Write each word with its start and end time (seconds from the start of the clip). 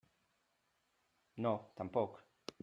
No, 1.47 1.53
tampoc. 1.81 2.21